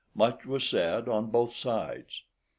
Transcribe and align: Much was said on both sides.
Much 0.15 0.47
was 0.47 0.67
said 0.67 1.07
on 1.07 1.29
both 1.29 1.55
sides. 1.55 2.23